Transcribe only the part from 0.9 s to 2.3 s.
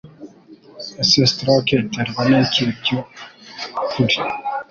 Ese Stroke iterwa